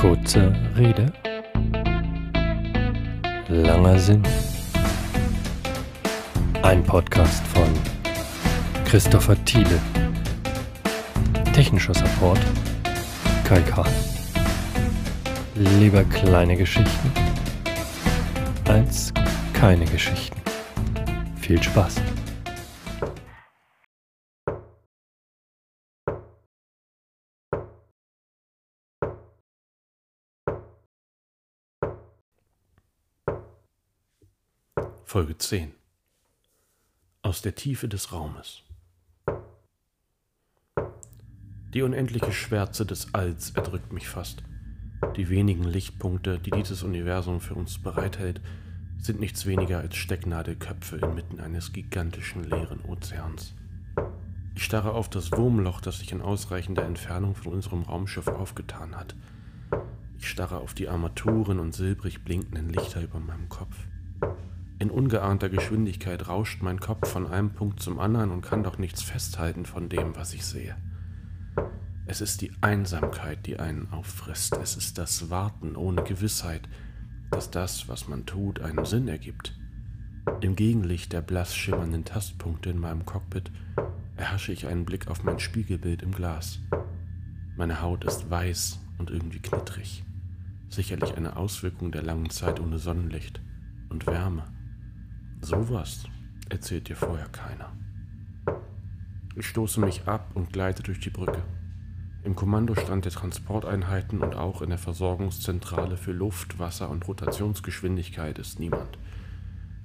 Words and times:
Kurze 0.00 0.52
Rede, 0.76 1.12
langer 3.48 3.98
Sinn. 3.98 4.22
Ein 6.62 6.84
Podcast 6.84 7.44
von 7.48 7.66
Christopher 8.84 9.34
Thiele. 9.44 9.80
Technischer 11.52 11.94
Support 11.94 12.38
Kai 13.42 13.60
Kahn. 13.62 13.90
Lieber 15.80 16.04
kleine 16.04 16.56
Geschichten 16.56 17.12
als 18.68 19.12
keine 19.52 19.84
Geschichten. 19.84 20.40
Viel 21.40 21.60
Spaß. 21.60 21.96
Folge 35.10 35.38
10 35.38 35.72
Aus 37.22 37.40
der 37.40 37.54
Tiefe 37.54 37.88
des 37.88 38.12
Raumes 38.12 38.62
Die 41.72 41.80
unendliche 41.80 42.30
Schwärze 42.30 42.84
des 42.84 43.14
Alls 43.14 43.52
erdrückt 43.52 43.90
mich 43.90 44.06
fast. 44.06 44.42
Die 45.16 45.30
wenigen 45.30 45.64
Lichtpunkte, 45.64 46.38
die 46.38 46.50
dieses 46.50 46.82
Universum 46.82 47.40
für 47.40 47.54
uns 47.54 47.78
bereithält, 47.78 48.42
sind 48.98 49.18
nichts 49.18 49.46
weniger 49.46 49.78
als 49.78 49.96
Stecknadelköpfe 49.96 50.98
inmitten 50.98 51.40
eines 51.40 51.72
gigantischen 51.72 52.44
leeren 52.44 52.84
Ozeans. 52.84 53.54
Ich 54.56 54.64
starre 54.64 54.92
auf 54.92 55.08
das 55.08 55.32
Wurmloch, 55.32 55.80
das 55.80 56.00
sich 56.00 56.12
in 56.12 56.20
ausreichender 56.20 56.84
Entfernung 56.84 57.34
von 57.34 57.54
unserem 57.54 57.80
Raumschiff 57.80 58.28
aufgetan 58.28 58.94
hat. 58.94 59.16
Ich 60.18 60.28
starre 60.28 60.58
auf 60.58 60.74
die 60.74 60.90
Armaturen 60.90 61.60
und 61.60 61.74
silbrig 61.74 62.24
blinkenden 62.24 62.68
Lichter 62.68 63.00
über 63.00 63.20
meinem 63.20 63.48
Kopf. 63.48 63.74
In 64.80 64.90
ungeahnter 64.90 65.48
Geschwindigkeit 65.48 66.28
rauscht 66.28 66.62
mein 66.62 66.78
Kopf 66.78 67.08
von 67.08 67.26
einem 67.26 67.50
Punkt 67.50 67.80
zum 67.80 67.98
anderen 67.98 68.30
und 68.30 68.42
kann 68.42 68.62
doch 68.62 68.78
nichts 68.78 69.02
festhalten 69.02 69.66
von 69.66 69.88
dem, 69.88 70.14
was 70.14 70.34
ich 70.34 70.46
sehe. 70.46 70.76
Es 72.06 72.20
ist 72.20 72.40
die 72.42 72.52
Einsamkeit, 72.60 73.44
die 73.46 73.58
einen 73.58 73.88
auffrisst. 73.90 74.56
Es 74.56 74.76
ist 74.76 74.96
das 74.96 75.30
Warten 75.30 75.74
ohne 75.74 76.04
Gewissheit, 76.04 76.68
dass 77.32 77.50
das, 77.50 77.88
was 77.88 78.06
man 78.06 78.24
tut, 78.24 78.60
einen 78.60 78.84
Sinn 78.84 79.08
ergibt. 79.08 79.58
Im 80.40 80.54
Gegenlicht 80.54 81.12
der 81.12 81.22
blass 81.22 81.56
schimmernden 81.56 82.04
Tastpunkte 82.04 82.70
in 82.70 82.78
meinem 82.78 83.04
Cockpit 83.04 83.50
erhasche 84.16 84.52
ich 84.52 84.68
einen 84.68 84.84
Blick 84.84 85.08
auf 85.08 85.24
mein 85.24 85.40
Spiegelbild 85.40 86.02
im 86.02 86.12
Glas. 86.12 86.60
Meine 87.56 87.82
Haut 87.82 88.04
ist 88.04 88.30
weiß 88.30 88.78
und 88.98 89.10
irgendwie 89.10 89.40
knittrig. 89.40 90.04
Sicherlich 90.68 91.16
eine 91.16 91.36
Auswirkung 91.36 91.90
der 91.90 92.02
langen 92.02 92.30
Zeit 92.30 92.60
ohne 92.60 92.78
Sonnenlicht 92.78 93.40
und 93.88 94.06
Wärme. 94.06 94.44
Sowas 95.40 96.04
erzählt 96.48 96.88
dir 96.88 96.96
vorher 96.96 97.28
keiner. 97.28 97.72
Ich 99.36 99.46
stoße 99.46 99.80
mich 99.80 100.06
ab 100.08 100.32
und 100.34 100.52
gleite 100.52 100.82
durch 100.82 101.00
die 101.00 101.10
Brücke. 101.10 101.42
Im 102.24 102.34
Kommandostand 102.34 103.04
der 103.04 103.12
Transporteinheiten 103.12 104.22
und 104.22 104.34
auch 104.34 104.62
in 104.62 104.70
der 104.70 104.78
Versorgungszentrale 104.78 105.96
für 105.96 106.12
Luft, 106.12 106.58
Wasser 106.58 106.90
und 106.90 107.06
Rotationsgeschwindigkeit 107.06 108.38
ist 108.38 108.58
niemand. 108.58 108.98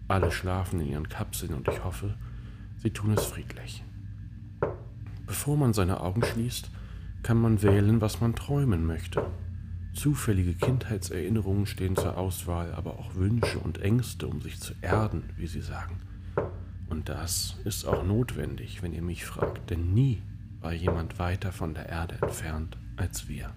Alle 0.08 0.32
schlafen 0.32 0.82
in 0.82 0.88
ihren 0.88 1.08
Kapseln 1.08 1.54
und 1.54 1.68
ich 1.68 1.84
hoffe, 1.84 2.16
sie 2.78 2.90
tun 2.90 3.14
es 3.14 3.26
friedlich. 3.26 3.84
Bevor 5.28 5.56
man 5.56 5.74
seine 5.74 6.02
Augen 6.02 6.24
schließt, 6.24 6.70
kann 7.22 7.38
man 7.38 7.62
wählen, 7.62 8.02
was 8.02 8.20
man 8.20 8.36
träumen 8.36 8.86
möchte. 8.86 9.26
Zufällige 9.94 10.56
Kindheitserinnerungen 10.56 11.66
stehen 11.66 11.96
zur 11.96 12.18
Auswahl, 12.18 12.74
aber 12.74 13.00
auch 13.00 13.16
Wünsche 13.16 13.60
und 13.60 13.80
Ängste, 13.80 14.28
um 14.28 14.42
sich 14.42 14.60
zu 14.60 14.74
erden, 14.82 15.24
wie 15.38 15.48
sie 15.48 15.62
sagen. 15.62 16.02
Und 16.90 17.10
das 17.10 17.58
ist 17.64 17.86
auch 17.86 18.04
notwendig, 18.04 18.82
wenn 18.82 18.94
ihr 18.94 19.02
mich 19.02 19.26
fragt, 19.26 19.70
denn 19.70 19.94
nie 19.94 20.22
war 20.62 20.74
jemand 20.74 21.20
weiter 21.20 21.52
von 21.52 21.74
der 21.74 21.90
Erde 21.90 22.18
entfernt 22.22 22.78
als 22.98 23.28
wir. 23.28 23.54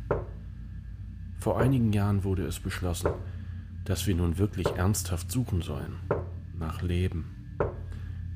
Vor 1.38 1.58
einigen 1.58 1.92
Jahren 1.92 2.24
wurde 2.24 2.46
es 2.46 2.60
beschlossen, 2.60 3.10
dass 3.84 4.06
wir 4.06 4.14
nun 4.14 4.38
wirklich 4.38 4.66
ernsthaft 4.66 5.30
suchen 5.30 5.62
sollen 5.62 5.96
nach 6.58 6.82
Leben. 6.82 7.56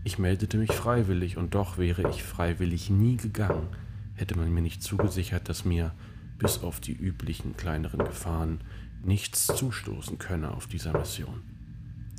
Ich 0.04 0.18
meldete 0.18 0.56
mich 0.56 0.72
freiwillig 0.72 1.36
und 1.36 1.54
doch 1.54 1.76
wäre 1.76 2.08
ich 2.08 2.22
freiwillig 2.22 2.88
nie 2.88 3.16
gegangen, 3.16 3.68
hätte 4.14 4.38
man 4.38 4.52
mir 4.52 4.62
nicht 4.62 4.82
zugesichert, 4.82 5.48
dass 5.48 5.64
mir 5.64 5.92
bis 6.40 6.62
auf 6.64 6.80
die 6.80 6.94
üblichen 6.94 7.56
kleineren 7.56 8.04
Gefahren 8.04 8.60
nichts 9.04 9.46
zustoßen 9.46 10.18
könne 10.18 10.52
auf 10.52 10.66
dieser 10.66 10.98
Mission. 10.98 11.42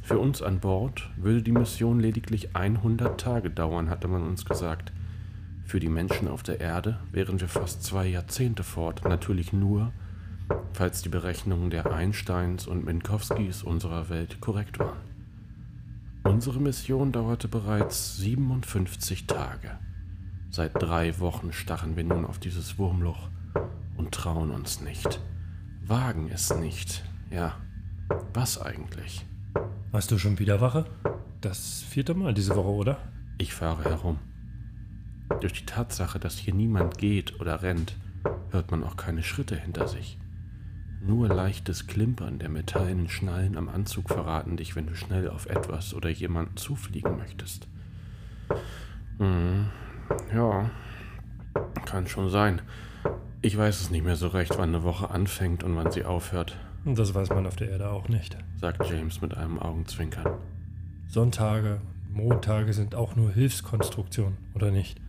Für 0.03 0.19
uns 0.19 0.41
an 0.41 0.59
Bord 0.59 1.09
würde 1.17 1.43
die 1.43 1.51
Mission 1.51 1.99
lediglich 1.99 2.55
100 2.55 3.19
Tage 3.19 3.49
dauern, 3.49 3.89
hatte 3.89 4.07
man 4.07 4.23
uns 4.23 4.45
gesagt. 4.45 4.93
Für 5.65 5.79
die 5.79 5.89
Menschen 5.89 6.27
auf 6.27 6.43
der 6.43 6.59
Erde 6.59 6.99
wären 7.11 7.39
wir 7.39 7.47
fast 7.47 7.83
zwei 7.83 8.07
Jahrzehnte 8.07 8.63
fort, 8.63 9.03
natürlich 9.05 9.53
nur, 9.53 9.91
falls 10.73 11.01
die 11.01 11.09
Berechnungen 11.09 11.69
der 11.69 11.91
Einsteins 11.91 12.67
und 12.67 12.85
Minkowskis 12.85 13.63
unserer 13.63 14.09
Welt 14.09 14.39
korrekt 14.41 14.79
waren. 14.79 14.99
Unsere 16.23 16.59
Mission 16.59 17.11
dauerte 17.11 17.47
bereits 17.47 18.17
57 18.17 19.27
Tage. 19.27 19.79
Seit 20.49 20.81
drei 20.81 21.19
Wochen 21.19 21.53
starren 21.53 21.95
wir 21.95 22.03
nun 22.03 22.25
auf 22.25 22.37
dieses 22.37 22.77
Wurmloch 22.77 23.29
und 24.01 24.11
trauen 24.11 24.49
uns 24.49 24.81
nicht. 24.81 25.19
Wagen 25.85 26.31
es 26.33 26.51
nicht. 26.55 27.03
Ja, 27.29 27.55
was 28.33 28.59
eigentlich? 28.59 29.27
Hast 29.93 30.09
du 30.09 30.17
schon 30.17 30.39
wieder 30.39 30.59
Wache? 30.59 30.85
Das 31.39 31.83
vierte 31.83 32.15
Mal 32.15 32.33
diese 32.33 32.55
Woche, 32.55 32.69
oder? 32.69 32.97
Ich 33.37 33.53
fahre 33.53 33.83
herum. 33.83 34.17
Durch 35.39 35.53
die 35.53 35.67
Tatsache, 35.67 36.17
dass 36.17 36.35
hier 36.35 36.55
niemand 36.55 36.97
geht 36.97 37.39
oder 37.39 37.61
rennt, 37.61 37.95
hört 38.49 38.71
man 38.71 38.83
auch 38.83 38.97
keine 38.97 39.21
Schritte 39.21 39.55
hinter 39.55 39.87
sich. 39.87 40.17
Nur 40.99 41.27
leichtes 41.27 41.85
Klimpern 41.85 42.39
der 42.39 42.49
metallenen 42.49 43.07
Schnallen 43.07 43.55
am 43.55 43.69
Anzug 43.69 44.07
verraten 44.07 44.57
dich, 44.57 44.75
wenn 44.75 44.87
du 44.87 44.95
schnell 44.95 45.29
auf 45.29 45.45
etwas 45.45 45.93
oder 45.93 46.09
jemanden 46.09 46.57
zufliegen 46.57 47.17
möchtest. 47.17 47.67
Hm, 49.19 49.67
ja, 50.33 50.71
kann 51.85 52.07
schon 52.07 52.31
sein. 52.31 52.63
Ich 53.43 53.57
weiß 53.57 53.81
es 53.81 53.89
nicht 53.89 54.05
mehr 54.05 54.15
so 54.15 54.27
recht, 54.27 54.55
wann 54.59 54.69
eine 54.69 54.83
Woche 54.83 55.09
anfängt 55.09 55.63
und 55.63 55.75
wann 55.75 55.91
sie 55.91 56.05
aufhört. 56.05 56.59
Das 56.85 57.15
weiß 57.15 57.29
man 57.29 57.47
auf 57.47 57.55
der 57.55 57.71
Erde 57.71 57.89
auch 57.89 58.07
nicht, 58.07 58.37
sagt 58.55 58.87
James 58.87 59.19
mit 59.21 59.35
einem 59.35 59.57
Augenzwinkern. 59.57 60.35
Sonntage, 61.07 61.81
Montage 62.13 62.73
sind 62.73 62.93
auch 62.93 63.15
nur 63.15 63.31
Hilfskonstruktionen, 63.31 64.37
oder 64.53 64.69
nicht? 64.69 65.01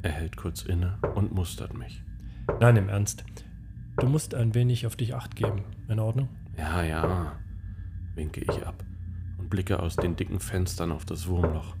Er 0.00 0.12
hält 0.12 0.38
kurz 0.38 0.62
inne 0.62 0.98
und 1.14 1.34
mustert 1.34 1.76
mich. 1.76 2.02
Nein, 2.58 2.76
im 2.76 2.88
Ernst. 2.88 3.22
Du 3.98 4.06
musst 4.06 4.34
ein 4.34 4.54
wenig 4.54 4.86
auf 4.86 4.96
dich 4.96 5.14
acht 5.14 5.36
geben. 5.36 5.62
In 5.86 6.00
Ordnung? 6.00 6.30
Ja, 6.56 6.82
ja, 6.82 7.32
winke 8.14 8.40
ich 8.40 8.66
ab 8.66 8.82
und 9.38 9.50
blicke 9.50 9.80
aus 9.80 9.96
den 9.96 10.16
dicken 10.16 10.40
Fenstern 10.40 10.90
auf 10.90 11.04
das 11.04 11.26
Wurmloch. 11.26 11.76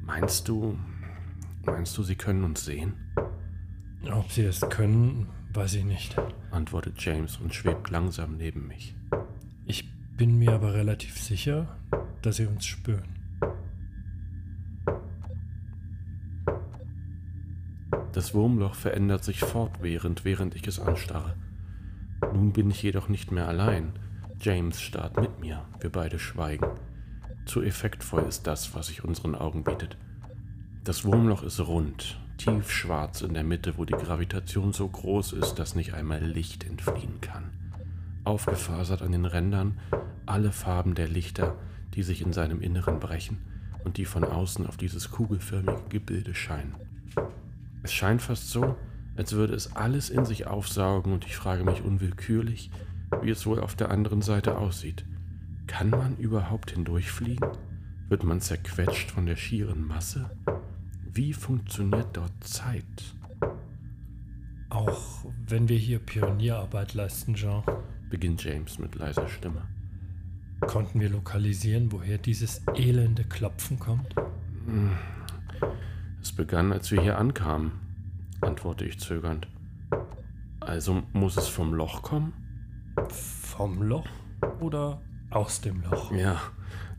Meinst 0.00 0.48
du, 0.48 0.78
meinst 1.66 1.98
du, 1.98 2.02
sie 2.02 2.16
können 2.16 2.44
uns 2.44 2.64
sehen? 2.64 2.94
Ob 4.06 4.30
sie 4.30 4.44
es 4.44 4.60
können, 4.60 5.28
weiß 5.52 5.74
ich 5.74 5.84
nicht, 5.84 6.16
antwortet 6.50 6.94
James 7.02 7.36
und 7.38 7.54
schwebt 7.54 7.90
langsam 7.90 8.36
neben 8.36 8.66
mich. 8.68 8.94
Ich 9.66 9.90
bin 10.16 10.38
mir 10.38 10.52
aber 10.52 10.74
relativ 10.74 11.18
sicher, 11.18 11.76
dass 12.22 12.36
sie 12.36 12.46
uns 12.46 12.66
spüren. 12.66 13.18
Das 18.12 18.34
Wurmloch 18.34 18.74
verändert 18.74 19.22
sich 19.22 19.40
fortwährend, 19.40 20.24
während 20.24 20.54
ich 20.56 20.66
es 20.66 20.80
anstarre. 20.80 21.36
Nun 22.32 22.52
bin 22.52 22.70
ich 22.70 22.82
jedoch 22.82 23.08
nicht 23.08 23.30
mehr 23.30 23.46
allein. 23.46 23.92
James 24.40 24.80
starrt 24.80 25.20
mit 25.20 25.38
mir. 25.40 25.64
Wir 25.80 25.90
beide 25.90 26.18
schweigen. 26.18 26.66
Zu 27.46 27.62
effektvoll 27.62 28.22
ist 28.22 28.46
das, 28.46 28.74
was 28.74 28.88
sich 28.88 29.04
unseren 29.04 29.34
Augen 29.34 29.64
bietet. 29.64 29.96
Das 30.84 31.04
Wurmloch 31.04 31.42
ist 31.42 31.60
rund, 31.60 32.18
tiefschwarz 32.38 33.20
in 33.20 33.34
der 33.34 33.44
Mitte, 33.44 33.76
wo 33.76 33.84
die 33.84 33.92
Gravitation 33.92 34.72
so 34.72 34.88
groß 34.88 35.34
ist, 35.34 35.56
dass 35.56 35.74
nicht 35.74 35.92
einmal 35.92 36.22
Licht 36.22 36.64
entfliehen 36.64 37.20
kann. 37.20 37.50
Aufgefasert 38.24 39.02
an 39.02 39.12
den 39.12 39.26
Rändern 39.26 39.78
alle 40.24 40.52
Farben 40.52 40.94
der 40.94 41.08
Lichter, 41.08 41.56
die 41.94 42.02
sich 42.02 42.22
in 42.22 42.32
seinem 42.32 42.60
Inneren 42.60 43.00
brechen 43.00 43.38
und 43.84 43.96
die 43.96 44.04
von 44.04 44.24
außen 44.24 44.66
auf 44.66 44.76
dieses 44.76 45.10
kugelförmige 45.10 45.82
Gebilde 45.88 46.34
scheinen. 46.34 46.74
Es 47.82 47.92
scheint 47.92 48.22
fast 48.22 48.50
so, 48.50 48.76
als 49.16 49.32
würde 49.32 49.54
es 49.54 49.74
alles 49.74 50.10
in 50.10 50.24
sich 50.24 50.46
aufsaugen 50.46 51.12
und 51.12 51.26
ich 51.26 51.36
frage 51.36 51.64
mich 51.64 51.82
unwillkürlich, 51.82 52.70
wie 53.22 53.30
es 53.30 53.46
wohl 53.46 53.60
auf 53.60 53.74
der 53.74 53.90
anderen 53.90 54.22
Seite 54.22 54.58
aussieht. 54.58 55.04
Kann 55.66 55.90
man 55.90 56.16
überhaupt 56.18 56.70
hindurchfliegen? 56.70 57.48
Wird 58.08 58.24
man 58.24 58.40
zerquetscht 58.40 59.10
von 59.10 59.26
der 59.26 59.36
schieren 59.36 59.86
Masse? 59.86 60.30
Wie 61.18 61.32
funktioniert 61.32 62.16
dort 62.16 62.44
Zeit? 62.44 62.84
Auch 64.70 65.24
wenn 65.48 65.68
wir 65.68 65.76
hier 65.76 65.98
Pionierarbeit 65.98 66.94
leisten, 66.94 67.34
Jean, 67.34 67.64
beginnt 68.08 68.44
James 68.44 68.78
mit 68.78 68.94
leiser 68.94 69.26
Stimme. 69.26 69.62
konnten 70.60 71.00
wir 71.00 71.08
lokalisieren, 71.08 71.90
woher 71.90 72.18
dieses 72.18 72.62
elende 72.76 73.24
Klopfen 73.24 73.80
kommt? 73.80 74.14
Es 76.22 76.30
begann, 76.30 76.72
als 76.72 76.92
wir 76.92 77.02
hier 77.02 77.18
ankamen, 77.18 77.72
antworte 78.40 78.84
ich 78.84 79.00
zögernd. 79.00 79.48
Also 80.60 81.02
muss 81.14 81.36
es 81.36 81.48
vom 81.48 81.74
Loch 81.74 82.02
kommen? 82.02 82.32
Vom 83.08 83.82
Loch 83.82 84.06
oder 84.60 85.02
aus 85.30 85.62
dem 85.62 85.82
Loch? 85.82 86.12
Ja, 86.12 86.40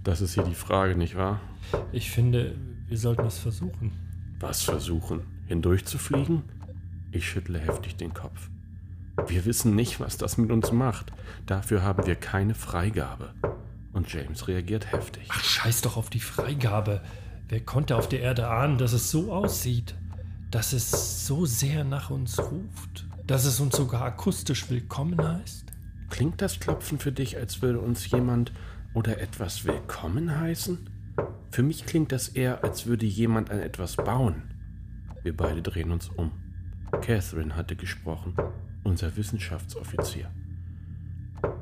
das 0.03 0.19
ist 0.19 0.33
hier 0.33 0.43
die 0.43 0.55
Frage, 0.55 0.97
nicht 0.97 1.15
wahr? 1.15 1.39
Ich 1.93 2.11
finde, 2.11 2.57
wir 2.85 2.97
sollten 2.97 3.25
es 3.25 3.39
versuchen. 3.39 4.08
Was 4.39 4.61
versuchen? 4.61 5.21
Hindurchzufliegen? 5.47 6.43
Ich 7.11 7.27
schüttle 7.27 7.59
heftig 7.59 7.97
den 7.97 8.13
Kopf. 8.13 8.49
Wir 9.27 9.43
wissen 9.43 9.75
nicht, 9.75 9.99
was 9.99 10.15
das 10.15 10.37
mit 10.37 10.49
uns 10.49 10.71
macht. 10.71 11.11
Dafür 11.45 11.83
haben 11.83 12.05
wir 12.05 12.15
keine 12.15 12.55
Freigabe. 12.55 13.33
Und 13.91 14.11
James 14.13 14.47
reagiert 14.47 14.93
heftig. 14.93 15.27
Ach, 15.29 15.43
scheiß 15.43 15.81
doch 15.81 15.97
auf 15.97 16.09
die 16.09 16.21
Freigabe. 16.21 17.01
Wer 17.49 17.59
konnte 17.59 17.97
auf 17.97 18.07
der 18.07 18.21
Erde 18.21 18.47
ahnen, 18.47 18.77
dass 18.77 18.93
es 18.93 19.11
so 19.11 19.33
aussieht? 19.33 19.95
Dass 20.51 20.71
es 20.71 21.25
so 21.25 21.45
sehr 21.45 21.83
nach 21.83 22.09
uns 22.09 22.39
ruft? 22.39 23.07
Dass 23.27 23.43
es 23.43 23.59
uns 23.59 23.75
sogar 23.75 24.03
akustisch 24.03 24.69
willkommen 24.69 25.21
heißt? 25.21 25.65
Klingt 26.09 26.41
das 26.41 26.59
Klopfen 26.61 26.97
für 26.97 27.11
dich, 27.11 27.35
als 27.35 27.61
würde 27.61 27.79
uns 27.79 28.09
jemand 28.09 28.53
oder 28.93 29.19
etwas 29.19 29.65
willkommen 29.65 30.39
heißen? 30.39 30.98
Für 31.59 31.63
mich 31.63 31.85
klingt 31.85 32.13
das 32.13 32.29
eher, 32.29 32.63
als 32.63 32.85
würde 32.85 33.05
jemand 33.05 33.51
an 33.51 33.59
etwas 33.59 33.97
bauen. 33.97 34.43
Wir 35.23 35.35
beide 35.35 35.61
drehen 35.61 35.91
uns 35.91 36.07
um. 36.07 36.31
Catherine 37.01 37.53
hatte 37.53 37.75
gesprochen, 37.75 38.33
unser 38.85 39.17
Wissenschaftsoffizier. 39.17 40.31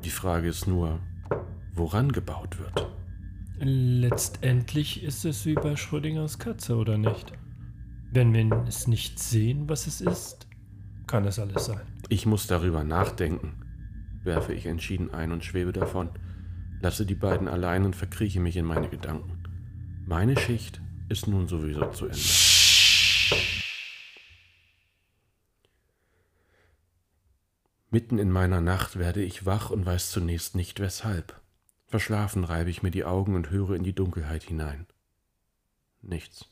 Die 0.03 0.11
Frage 0.11 0.49
ist 0.49 0.67
nur, 0.67 0.99
woran 1.73 2.11
gebaut 2.11 2.59
wird. 2.59 2.87
Letztendlich 3.57 5.01
ist 5.01 5.25
es 5.25 5.47
wie 5.47 5.55
bei 5.55 5.75
Schrödingers 5.75 6.37
Katze, 6.37 6.75
oder 6.75 6.99
nicht? 6.99 7.33
Wenn 8.11 8.35
wir 8.35 8.65
es 8.67 8.85
nicht 8.85 9.17
sehen, 9.17 9.67
was 9.67 9.87
es 9.87 9.99
ist, 9.99 10.45
kann 11.07 11.25
es 11.25 11.39
alles 11.39 11.65
sein. 11.65 11.81
Ich 12.09 12.27
muss 12.27 12.45
darüber 12.45 12.83
nachdenken, 12.83 13.53
werfe 14.23 14.53
ich 14.53 14.67
entschieden 14.67 15.11
ein 15.11 15.31
und 15.31 15.43
schwebe 15.43 15.73
davon, 15.73 16.11
lasse 16.81 17.07
die 17.07 17.15
beiden 17.15 17.47
allein 17.47 17.83
und 17.83 17.95
verkrieche 17.95 18.39
mich 18.39 18.57
in 18.57 18.65
meine 18.65 18.89
Gedanken. 18.89 19.36
Meine 20.07 20.39
Schicht 20.39 20.79
ist 21.09 21.27
nun 21.27 21.49
sowieso 21.49 21.91
zu 21.91 22.05
Ende. 22.05 22.17
Mitten 27.89 28.17
in 28.17 28.31
meiner 28.31 28.61
Nacht 28.61 28.97
werde 28.97 29.21
ich 29.21 29.45
wach 29.45 29.69
und 29.69 29.85
weiß 29.85 30.11
zunächst 30.11 30.55
nicht 30.55 30.79
weshalb. 30.79 31.41
Verschlafen 31.87 32.45
reibe 32.45 32.69
ich 32.69 32.83
mir 32.83 32.91
die 32.91 33.03
Augen 33.03 33.35
und 33.35 33.49
höre 33.49 33.71
in 33.71 33.83
die 33.83 33.91
Dunkelheit 33.91 34.43
hinein. 34.43 34.87
Nichts. 36.01 36.45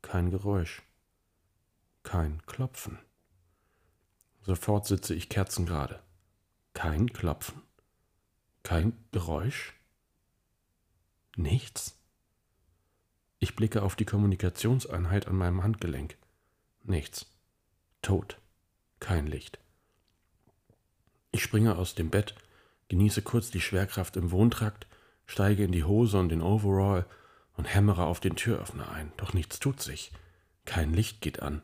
Kein 0.00 0.30
Geräusch. 0.30 0.82
Kein 2.04 2.46
Klopfen. 2.46 3.00
Sofort 4.42 4.86
sitze 4.86 5.16
ich 5.16 5.30
kerzengerade. 5.30 6.00
Kein 6.74 7.12
Klopfen. 7.12 7.60
Kein 8.62 8.92
Geräusch. 9.10 9.74
Nichts. 11.34 11.99
Ich 13.40 13.56
blicke 13.56 13.82
auf 13.82 13.96
die 13.96 14.04
Kommunikationseinheit 14.04 15.26
an 15.26 15.36
meinem 15.36 15.62
Handgelenk. 15.62 16.16
Nichts. 16.84 17.26
Tot. 18.02 18.38
Kein 19.00 19.26
Licht. 19.26 19.58
Ich 21.32 21.42
springe 21.42 21.76
aus 21.76 21.94
dem 21.94 22.10
Bett, 22.10 22.34
genieße 22.88 23.22
kurz 23.22 23.50
die 23.50 23.62
Schwerkraft 23.62 24.16
im 24.18 24.30
Wohntrakt, 24.30 24.86
steige 25.24 25.64
in 25.64 25.72
die 25.72 25.84
Hose 25.84 26.18
und 26.18 26.28
den 26.28 26.42
Overall 26.42 27.06
und 27.56 27.64
hämmere 27.64 28.04
auf 28.04 28.20
den 28.20 28.36
Türöffner 28.36 28.90
ein. 28.90 29.10
Doch 29.16 29.32
nichts 29.32 29.58
tut 29.58 29.80
sich. 29.80 30.12
Kein 30.66 30.92
Licht 30.92 31.22
geht 31.22 31.40
an. 31.40 31.62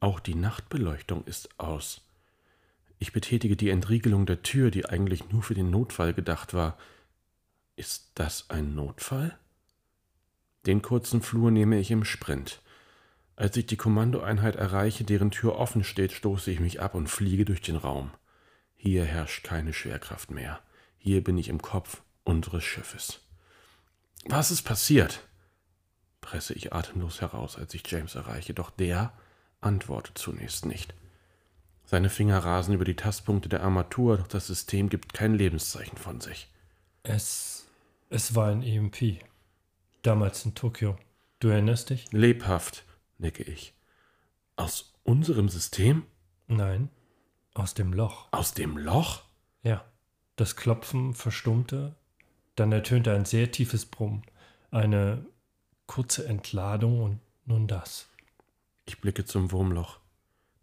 Auch 0.00 0.20
die 0.20 0.34
Nachtbeleuchtung 0.34 1.24
ist 1.24 1.58
aus. 1.58 2.02
Ich 2.98 3.12
betätige 3.12 3.56
die 3.56 3.70
Entriegelung 3.70 4.26
der 4.26 4.42
Tür, 4.42 4.70
die 4.70 4.86
eigentlich 4.86 5.30
nur 5.30 5.42
für 5.42 5.54
den 5.54 5.70
Notfall 5.70 6.12
gedacht 6.12 6.52
war. 6.52 6.76
Ist 7.76 8.10
das 8.14 8.50
ein 8.50 8.74
Notfall? 8.74 9.38
Den 10.66 10.82
kurzen 10.82 11.22
Flur 11.22 11.50
nehme 11.50 11.78
ich 11.78 11.90
im 11.90 12.04
Sprint. 12.04 12.60
Als 13.36 13.56
ich 13.56 13.66
die 13.66 13.76
Kommandoeinheit 13.76 14.56
erreiche, 14.56 15.04
deren 15.04 15.30
Tür 15.30 15.58
offen 15.58 15.84
steht, 15.84 16.12
stoße 16.12 16.50
ich 16.50 16.60
mich 16.60 16.80
ab 16.80 16.94
und 16.94 17.08
fliege 17.08 17.44
durch 17.44 17.60
den 17.60 17.76
Raum. 17.76 18.10
Hier 18.76 19.04
herrscht 19.04 19.44
keine 19.44 19.72
Schwerkraft 19.72 20.30
mehr. 20.30 20.60
Hier 20.98 21.22
bin 21.22 21.36
ich 21.36 21.48
im 21.48 21.60
Kopf 21.60 22.02
unseres 22.22 22.64
Schiffes. 22.64 23.20
Was 24.26 24.50
ist 24.50 24.62
passiert? 24.62 25.20
presse 26.20 26.54
ich 26.54 26.72
atemlos 26.72 27.20
heraus, 27.20 27.56
als 27.56 27.74
ich 27.74 27.82
James 27.86 28.14
erreiche, 28.14 28.54
doch 28.54 28.70
der 28.70 29.12
antwortet 29.60 30.16
zunächst 30.16 30.64
nicht. 30.64 30.94
Seine 31.84 32.08
Finger 32.08 32.38
rasen 32.38 32.74
über 32.74 32.86
die 32.86 32.96
Tastpunkte 32.96 33.50
der 33.50 33.62
Armatur, 33.62 34.16
doch 34.16 34.26
das 34.26 34.46
System 34.46 34.88
gibt 34.88 35.12
kein 35.12 35.34
Lebenszeichen 35.34 35.98
von 35.98 36.20
sich. 36.20 36.48
Es. 37.02 37.66
Es 38.08 38.34
war 38.34 38.48
ein 38.48 38.62
EMP. 38.62 39.18
Damals 40.04 40.44
in 40.44 40.54
Tokio. 40.54 40.98
Du 41.40 41.48
erinnerst 41.48 41.88
dich? 41.88 42.12
Lebhaft, 42.12 42.84
nicke 43.16 43.42
ich. 43.42 43.72
Aus 44.54 44.92
unserem 45.02 45.48
System? 45.48 46.04
Nein. 46.46 46.90
Aus 47.54 47.72
dem 47.72 47.94
Loch. 47.94 48.28
Aus 48.30 48.52
dem 48.52 48.76
Loch? 48.76 49.22
Ja. 49.62 49.82
Das 50.36 50.56
Klopfen 50.56 51.14
verstummte, 51.14 51.94
dann 52.54 52.70
ertönte 52.70 53.14
ein 53.14 53.24
sehr 53.24 53.50
tiefes 53.50 53.86
Brummen, 53.86 54.22
eine 54.70 55.24
kurze 55.86 56.26
Entladung 56.26 57.00
und 57.00 57.20
nun 57.46 57.66
das. 57.66 58.10
Ich 58.84 59.00
blicke 59.00 59.24
zum 59.24 59.52
Wurmloch. 59.52 60.00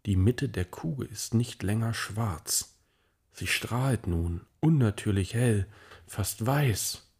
Die 0.06 0.16
Mitte 0.16 0.48
der 0.48 0.66
Kugel 0.66 1.08
ist 1.08 1.34
nicht 1.34 1.64
länger 1.64 1.94
schwarz. 1.94 2.76
Sie 3.32 3.48
strahlt 3.48 4.06
nun, 4.06 4.42
unnatürlich 4.60 5.34
hell, 5.34 5.66
fast 6.06 6.46
weiß. 6.46 7.10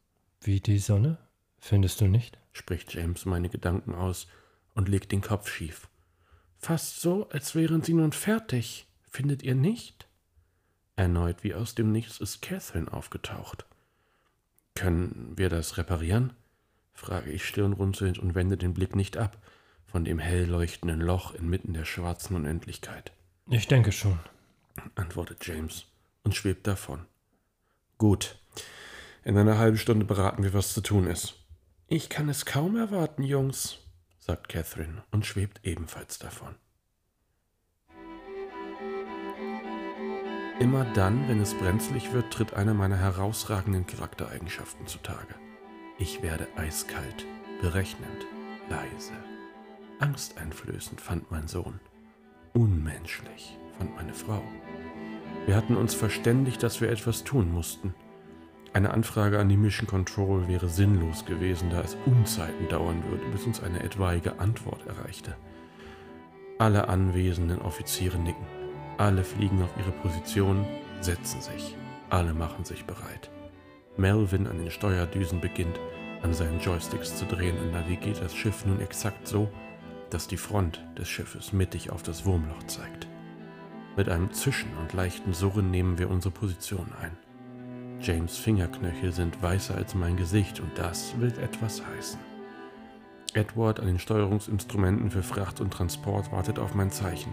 Wie 0.40 0.60
die 0.60 0.78
Sonne? 0.78 1.18
Findest 1.64 2.00
du 2.00 2.08
nicht? 2.08 2.38
spricht 2.52 2.92
James 2.92 3.24
meine 3.24 3.48
Gedanken 3.48 3.94
aus 3.94 4.26
und 4.74 4.88
legt 4.88 5.12
den 5.12 5.20
Kopf 5.20 5.48
schief. 5.48 5.88
Fast 6.58 7.00
so, 7.00 7.28
als 7.28 7.54
wären 7.54 7.84
sie 7.84 7.94
nun 7.94 8.10
fertig. 8.10 8.88
Findet 9.08 9.44
ihr 9.44 9.54
nicht? 9.54 10.08
Erneut 10.96 11.44
wie 11.44 11.54
aus 11.54 11.76
dem 11.76 11.92
Nichts 11.92 12.18
ist 12.18 12.42
Catherine 12.42 12.92
aufgetaucht. 12.92 13.64
Können 14.74 15.34
wir 15.36 15.48
das 15.48 15.76
reparieren? 15.76 16.32
frage 16.94 17.30
ich 17.30 17.46
stirnrunzelnd 17.46 18.18
und 18.18 18.34
wende 18.34 18.56
den 18.56 18.74
Blick 18.74 18.96
nicht 18.96 19.16
ab 19.16 19.38
von 19.86 20.04
dem 20.04 20.18
hell 20.18 20.46
leuchtenden 20.46 21.00
Loch 21.00 21.32
inmitten 21.32 21.74
der 21.74 21.84
schwarzen 21.84 22.34
Unendlichkeit. 22.34 23.12
Ich 23.48 23.68
denke 23.68 23.92
schon, 23.92 24.18
antwortet 24.96 25.46
James 25.46 25.86
und 26.24 26.34
schwebt 26.34 26.66
davon. 26.66 27.06
Gut. 27.98 28.36
In 29.22 29.38
einer 29.38 29.58
halben 29.58 29.78
Stunde 29.78 30.04
beraten 30.04 30.42
wir, 30.42 30.54
was 30.54 30.74
zu 30.74 30.80
tun 30.80 31.06
ist. 31.06 31.41
Ich 31.94 32.08
kann 32.08 32.30
es 32.30 32.46
kaum 32.46 32.76
erwarten, 32.76 33.22
Jungs, 33.22 33.76
sagt 34.18 34.48
Catherine 34.48 35.04
und 35.10 35.26
schwebt 35.26 35.60
ebenfalls 35.62 36.18
davon. 36.18 36.54
Immer 40.58 40.86
dann, 40.94 41.28
wenn 41.28 41.38
es 41.38 41.52
brenzlig 41.52 42.14
wird, 42.14 42.32
tritt 42.32 42.54
eine 42.54 42.72
meiner 42.72 42.96
herausragenden 42.96 43.86
Charaktereigenschaften 43.86 44.86
zutage. 44.86 45.34
Ich 45.98 46.22
werde 46.22 46.48
eiskalt, 46.56 47.26
berechnend, 47.60 48.26
leise. 48.70 49.12
Angsteinflößend 49.98 50.98
fand 50.98 51.30
mein 51.30 51.46
Sohn. 51.46 51.78
Unmenschlich 52.54 53.58
fand 53.76 53.94
meine 53.96 54.14
Frau. 54.14 54.42
Wir 55.44 55.56
hatten 55.56 55.76
uns 55.76 55.92
verständigt, 55.92 56.62
dass 56.62 56.80
wir 56.80 56.88
etwas 56.88 57.22
tun 57.22 57.52
mussten. 57.52 57.94
Eine 58.74 58.92
Anfrage 58.92 59.38
an 59.38 59.50
die 59.50 59.58
Mission 59.58 59.86
Control 59.86 60.48
wäre 60.48 60.68
sinnlos 60.68 61.26
gewesen, 61.26 61.68
da 61.70 61.82
es 61.82 61.96
Unzeiten 62.06 62.68
dauern 62.68 63.02
würde, 63.10 63.24
bis 63.30 63.44
uns 63.44 63.62
eine 63.62 63.82
etwaige 63.82 64.38
Antwort 64.38 64.86
erreichte. 64.86 65.36
Alle 66.58 66.88
anwesenden 66.88 67.60
Offiziere 67.60 68.18
nicken. 68.18 68.46
Alle 68.96 69.24
fliegen 69.24 69.62
auf 69.62 69.74
ihre 69.78 69.92
Positionen, 69.92 70.64
setzen 71.00 71.42
sich. 71.42 71.76
Alle 72.08 72.32
machen 72.32 72.64
sich 72.64 72.84
bereit. 72.84 73.30
Melvin 73.98 74.46
an 74.46 74.58
den 74.58 74.70
Steuerdüsen 74.70 75.40
beginnt, 75.40 75.78
an 76.22 76.32
seinen 76.32 76.60
Joysticks 76.60 77.16
zu 77.16 77.26
drehen 77.26 77.58
und 77.58 77.72
navigiert 77.72 78.22
das 78.22 78.34
Schiff 78.34 78.64
nun 78.64 78.80
exakt 78.80 79.28
so, 79.28 79.50
dass 80.08 80.28
die 80.28 80.36
Front 80.38 80.82
des 80.96 81.08
Schiffes 81.08 81.52
mittig 81.52 81.90
auf 81.90 82.02
das 82.02 82.24
Wurmloch 82.24 82.62
zeigt. 82.68 83.06
Mit 83.96 84.08
einem 84.08 84.32
Zischen 84.32 84.70
und 84.78 84.94
leichten 84.94 85.34
Surren 85.34 85.70
nehmen 85.70 85.98
wir 85.98 86.08
unsere 86.08 86.32
Position 86.32 86.86
ein. 87.02 87.16
James 88.02 88.36
Fingerknöchel 88.36 89.12
sind 89.12 89.40
weißer 89.40 89.76
als 89.76 89.94
mein 89.94 90.16
Gesicht 90.16 90.58
und 90.58 90.76
das 90.76 91.14
will 91.20 91.32
etwas 91.38 91.86
heißen. 91.86 92.18
Edward 93.34 93.78
an 93.78 93.86
den 93.86 94.00
Steuerungsinstrumenten 94.00 95.10
für 95.10 95.22
Fracht 95.22 95.60
und 95.60 95.72
Transport 95.72 96.32
wartet 96.32 96.58
auf 96.58 96.74
mein 96.74 96.90
Zeichen. 96.90 97.32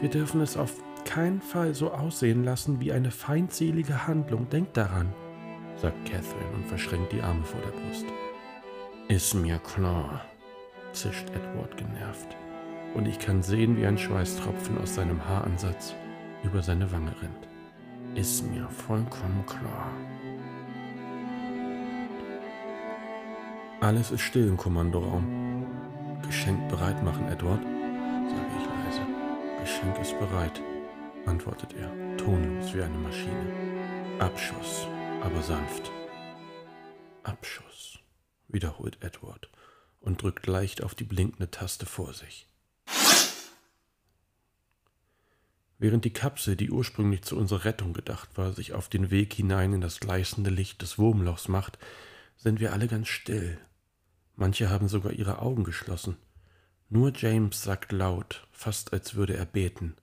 Wir 0.00 0.10
dürfen 0.10 0.40
es 0.40 0.56
auf 0.56 0.74
keinen 1.04 1.40
Fall 1.40 1.74
so 1.74 1.92
aussehen 1.92 2.42
lassen 2.42 2.80
wie 2.80 2.92
eine 2.92 3.12
feindselige 3.12 4.08
Handlung. 4.08 4.48
Denkt 4.50 4.76
daran, 4.76 5.14
sagt 5.76 6.04
Catherine 6.04 6.54
und 6.56 6.66
verschränkt 6.66 7.12
die 7.12 7.22
Arme 7.22 7.44
vor 7.44 7.60
der 7.60 7.70
Brust. 7.70 8.06
Ist 9.06 9.34
mir 9.34 9.58
klar, 9.58 10.22
zischt 10.92 11.30
Edward 11.30 11.76
genervt. 11.76 12.36
Und 12.94 13.06
ich 13.06 13.20
kann 13.20 13.42
sehen, 13.42 13.76
wie 13.76 13.86
ein 13.86 13.96
Schweißtropfen 13.96 14.76
aus 14.78 14.96
seinem 14.96 15.24
Haaransatz 15.24 15.94
über 16.42 16.62
seine 16.62 16.90
Wange 16.90 17.12
rinnt. 17.22 17.47
Ist 18.18 18.42
mir 18.50 18.68
vollkommen 18.68 19.46
klar. 19.46 19.92
Alles 23.80 24.10
ist 24.10 24.22
still 24.22 24.48
im 24.48 24.56
Kommandoraum. 24.56 25.64
Geschenk 26.26 26.68
bereit 26.68 27.00
machen, 27.04 27.28
Edward, 27.28 27.62
sage 27.62 28.50
ich 28.58 28.66
leise. 28.66 29.06
Geschenk 29.60 30.00
ist 30.00 30.18
bereit, 30.18 30.60
antwortet 31.26 31.74
er, 31.74 31.92
tonlos 32.16 32.74
wie 32.74 32.82
eine 32.82 32.98
Maschine. 32.98 33.52
Abschuss, 34.18 34.88
aber 35.22 35.40
sanft. 35.40 35.92
Abschuss, 37.22 38.00
wiederholt 38.48 38.98
Edward 39.00 39.48
und 40.00 40.20
drückt 40.20 40.48
leicht 40.48 40.82
auf 40.82 40.96
die 40.96 41.04
blinkende 41.04 41.52
Taste 41.52 41.86
vor 41.86 42.12
sich. 42.14 42.47
Während 45.80 46.04
die 46.04 46.12
Kapsel, 46.12 46.56
die 46.56 46.70
ursprünglich 46.70 47.22
zu 47.22 47.36
unserer 47.36 47.64
Rettung 47.64 47.92
gedacht 47.92 48.30
war, 48.36 48.52
sich 48.52 48.72
auf 48.72 48.88
den 48.88 49.12
Weg 49.12 49.32
hinein 49.32 49.72
in 49.72 49.80
das 49.80 50.00
gleißende 50.00 50.50
Licht 50.50 50.82
des 50.82 50.98
Wurmlochs 50.98 51.46
macht, 51.46 51.78
sind 52.36 52.58
wir 52.58 52.72
alle 52.72 52.88
ganz 52.88 53.06
still. 53.06 53.58
Manche 54.34 54.70
haben 54.70 54.88
sogar 54.88 55.12
ihre 55.12 55.40
Augen 55.40 55.62
geschlossen. 55.62 56.16
Nur 56.88 57.12
James 57.14 57.62
sagt 57.62 57.92
laut, 57.92 58.48
fast 58.50 58.92
als 58.92 59.14
würde 59.14 59.36
er 59.36 59.46
beten. 59.46 59.94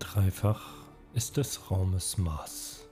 Dreifach 0.00 0.74
ist 1.14 1.36
des 1.36 1.70
Raumes 1.70 2.18
Maß. 2.18 2.88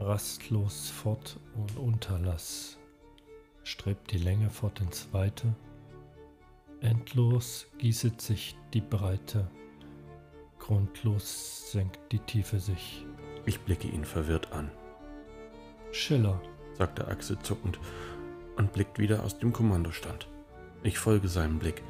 Rastlos 0.00 0.90
fort 0.90 1.38
und 1.54 1.76
Unterlass. 1.76 2.78
Strebt 3.62 4.10
die 4.10 4.18
Länge 4.18 4.50
fort 4.50 4.80
ins 4.80 5.12
Weite. 5.12 5.54
Endlos 6.80 7.68
gießet 7.78 8.20
sich 8.20 8.56
die 8.72 8.80
Breite 8.80 9.48
Grundlos 10.64 11.72
senkt 11.72 11.98
die 12.12 12.20
Tiefe 12.20 12.60
sich. 12.60 13.04
Ich 13.46 13.58
blicke 13.62 13.88
ihn 13.88 14.04
verwirrt 14.04 14.52
an. 14.52 14.70
Schiller, 15.90 16.40
sagte 16.78 17.08
Axel 17.08 17.36
zuckend 17.40 17.80
und 18.56 18.72
blickt 18.72 19.00
wieder 19.00 19.24
aus 19.24 19.40
dem 19.40 19.52
Kommandostand. 19.52 20.28
Ich 20.84 21.00
folge 21.00 21.26
seinem 21.26 21.58
Blick. 21.58 21.82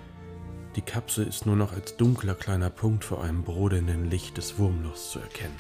Die 0.75 0.81
Kapsel 0.81 1.27
ist 1.27 1.45
nur 1.45 1.55
noch 1.55 1.75
als 1.75 1.99
dunkler 1.99 2.35
kleiner 2.35 2.71
Punkt 2.71 3.05
vor 3.05 3.23
einem 3.23 3.43
brodelnden 3.43 4.09
Licht 4.09 4.39
des 4.39 4.59
Wurmlochs 4.59 5.11
zu 5.11 5.19
erkennen. 5.19 5.59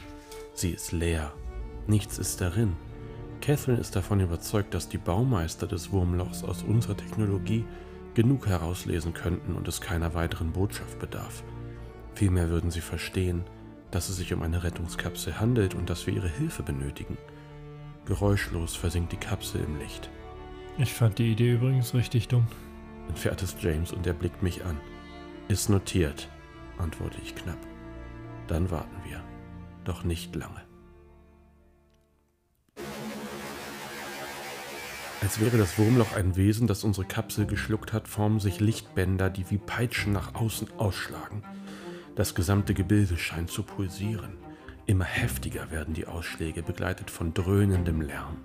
Sie 0.54 0.70
ist 0.70 0.92
leer. 0.92 1.34
Nichts 1.86 2.16
ist 2.16 2.40
darin. 2.40 2.76
Catherine 3.42 3.78
ist 3.78 3.94
davon 3.94 4.20
überzeugt, 4.20 4.72
dass 4.72 4.88
die 4.88 4.96
Baumeister 4.96 5.66
des 5.66 5.92
Wurmlochs 5.92 6.42
aus 6.44 6.62
unserer 6.62 6.96
Technologie 6.96 7.66
genug 8.14 8.46
herauslesen 8.46 9.12
könnten 9.12 9.54
und 9.54 9.68
es 9.68 9.82
keiner 9.82 10.14
weiteren 10.14 10.52
Botschaft 10.52 10.98
bedarf. 10.98 11.44
Vielmehr 12.14 12.50
würden 12.50 12.70
sie 12.70 12.80
verstehen, 12.80 13.44
dass 13.90 14.08
es 14.08 14.16
sich 14.16 14.32
um 14.32 14.42
eine 14.42 14.62
Rettungskapsel 14.62 15.38
handelt 15.38 15.74
und 15.74 15.90
dass 15.90 16.06
wir 16.06 16.14
ihre 16.14 16.28
Hilfe 16.28 16.62
benötigen. 16.62 17.16
Geräuschlos 18.06 18.74
versinkt 18.74 19.12
die 19.12 19.16
Kapsel 19.16 19.62
im 19.62 19.78
Licht. 19.78 20.10
Ich 20.78 20.92
fand 20.92 21.18
die 21.18 21.30
Idee 21.30 21.52
übrigens 21.54 21.94
richtig 21.94 22.28
dumm. 22.28 22.46
Entfährt 23.08 23.42
es 23.42 23.56
James 23.60 23.92
und 23.92 24.06
er 24.06 24.14
blickt 24.14 24.42
mich 24.42 24.64
an. 24.64 24.80
Ist 25.48 25.68
notiert, 25.68 26.28
antworte 26.78 27.18
ich 27.22 27.34
knapp. 27.34 27.58
Dann 28.46 28.70
warten 28.70 28.96
wir. 29.04 29.22
Doch 29.84 30.04
nicht 30.04 30.34
lange. 30.34 30.62
Als 35.20 35.40
wäre 35.40 35.56
das 35.56 35.78
Wurmloch 35.78 36.16
ein 36.16 36.34
Wesen, 36.34 36.66
das 36.66 36.82
unsere 36.82 37.06
Kapsel 37.06 37.46
geschluckt 37.46 37.92
hat, 37.92 38.08
formen 38.08 38.40
sich 38.40 38.58
Lichtbänder, 38.58 39.30
die 39.30 39.48
wie 39.50 39.58
Peitschen 39.58 40.12
nach 40.12 40.34
außen 40.34 40.68
ausschlagen. 40.78 41.44
Das 42.14 42.34
gesamte 42.34 42.74
Gebilde 42.74 43.16
scheint 43.16 43.50
zu 43.50 43.62
pulsieren. 43.62 44.36
Immer 44.84 45.04
heftiger 45.04 45.70
werden 45.70 45.94
die 45.94 46.06
Ausschläge, 46.06 46.62
begleitet 46.62 47.10
von 47.10 47.32
dröhnendem 47.32 48.02
Lärm. 48.02 48.44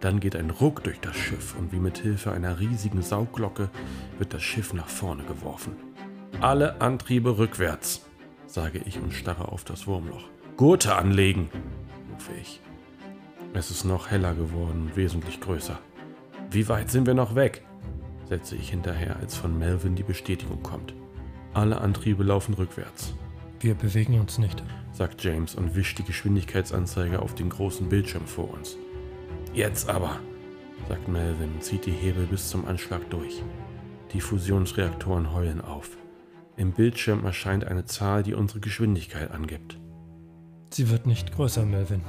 Dann 0.00 0.20
geht 0.20 0.36
ein 0.36 0.50
Ruck 0.50 0.84
durch 0.84 1.00
das 1.00 1.16
Schiff 1.16 1.56
und 1.58 1.72
wie 1.72 1.78
mit 1.78 1.98
Hilfe 1.98 2.30
einer 2.30 2.60
riesigen 2.60 3.02
Saugglocke 3.02 3.70
wird 4.18 4.34
das 4.34 4.42
Schiff 4.42 4.74
nach 4.74 4.88
vorne 4.88 5.24
geworfen. 5.24 5.76
Alle 6.40 6.80
Antriebe 6.80 7.38
rückwärts, 7.38 8.06
sage 8.46 8.80
ich 8.84 9.00
und 9.00 9.12
starre 9.12 9.48
auf 9.48 9.64
das 9.64 9.86
Wurmloch. 9.86 10.24
Gurte 10.56 10.94
anlegen, 10.94 11.50
rufe 12.12 12.32
ich. 12.40 12.60
Es 13.54 13.70
ist 13.70 13.84
noch 13.84 14.10
heller 14.10 14.34
geworden 14.34 14.88
und 14.88 14.96
wesentlich 14.96 15.40
größer. 15.40 15.78
Wie 16.50 16.68
weit 16.68 16.90
sind 16.90 17.06
wir 17.06 17.14
noch 17.14 17.34
weg? 17.34 17.64
setze 18.26 18.56
ich 18.56 18.70
hinterher, 18.70 19.16
als 19.16 19.36
von 19.36 19.58
Melvin 19.58 19.96
die 19.96 20.02
Bestätigung 20.02 20.62
kommt. 20.62 20.94
Alle 21.54 21.80
Antriebe 21.80 22.24
laufen 22.24 22.54
rückwärts. 22.54 23.14
Wir 23.60 23.76
bewegen 23.76 24.18
uns 24.18 24.38
nicht, 24.38 24.60
sagt 24.92 25.22
James 25.22 25.54
und 25.54 25.76
wischt 25.76 25.98
die 25.98 26.02
Geschwindigkeitsanzeige 26.02 27.22
auf 27.22 27.36
den 27.36 27.48
großen 27.48 27.88
Bildschirm 27.88 28.26
vor 28.26 28.52
uns. 28.52 28.76
Jetzt 29.54 29.88
aber, 29.88 30.18
sagt 30.88 31.06
Melvin 31.06 31.52
und 31.52 31.62
zieht 31.62 31.86
die 31.86 31.92
Hebel 31.92 32.26
bis 32.26 32.48
zum 32.48 32.66
Anschlag 32.66 33.08
durch. 33.08 33.40
Die 34.12 34.20
Fusionsreaktoren 34.20 35.32
heulen 35.32 35.60
auf. 35.60 35.90
Im 36.56 36.72
Bildschirm 36.72 37.24
erscheint 37.24 37.64
eine 37.64 37.84
Zahl, 37.84 38.24
die 38.24 38.34
unsere 38.34 38.58
Geschwindigkeit 38.58 39.30
angibt. 39.30 39.78
Sie 40.70 40.90
wird 40.90 41.06
nicht 41.06 41.32
größer, 41.32 41.64
Melvin. 41.64 42.02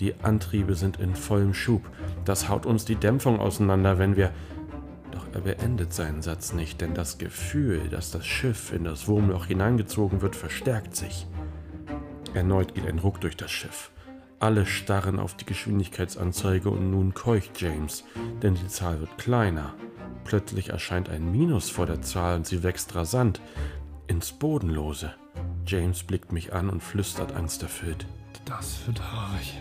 Die 0.00 0.14
Antriebe 0.22 0.74
sind 0.74 0.98
in 0.98 1.14
vollem 1.14 1.52
Schub. 1.52 1.82
Das 2.24 2.48
haut 2.48 2.64
uns 2.64 2.86
die 2.86 2.96
Dämpfung 2.96 3.40
auseinander, 3.40 3.98
wenn 3.98 4.16
wir 4.16 4.32
er 5.32 5.40
beendet 5.40 5.92
seinen 5.92 6.22
Satz 6.22 6.52
nicht, 6.52 6.80
denn 6.80 6.94
das 6.94 7.18
Gefühl, 7.18 7.88
dass 7.88 8.10
das 8.10 8.26
Schiff 8.26 8.72
in 8.72 8.84
das 8.84 9.06
Wurmloch 9.06 9.46
hineingezogen 9.46 10.22
wird, 10.22 10.36
verstärkt 10.36 10.96
sich. 10.96 11.26
Erneut 12.34 12.74
geht 12.74 12.86
ein 12.86 12.98
Ruck 12.98 13.20
durch 13.20 13.36
das 13.36 13.50
Schiff. 13.50 13.90
Alle 14.38 14.66
starren 14.66 15.18
auf 15.18 15.34
die 15.34 15.44
Geschwindigkeitsanzeige 15.44 16.70
und 16.70 16.90
nun 16.90 17.14
keucht 17.14 17.60
James, 17.60 18.04
denn 18.42 18.54
die 18.54 18.68
Zahl 18.68 19.00
wird 19.00 19.18
kleiner. 19.18 19.74
Plötzlich 20.24 20.70
erscheint 20.70 21.08
ein 21.08 21.30
Minus 21.30 21.70
vor 21.70 21.86
der 21.86 22.02
Zahl 22.02 22.36
und 22.36 22.46
sie 22.46 22.62
wächst 22.62 22.94
rasant 22.94 23.40
ins 24.06 24.32
Bodenlose. 24.32 25.12
James 25.66 26.02
blickt 26.02 26.32
mich 26.32 26.52
an 26.52 26.70
und 26.70 26.82
flüstert 26.82 27.32
angsterfüllt. 27.32 28.06
Das 28.44 28.86
wird 28.86 29.00
haarig. 29.12 29.60